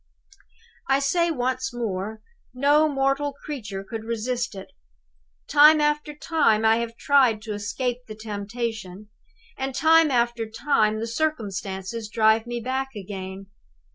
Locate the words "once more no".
1.29-2.89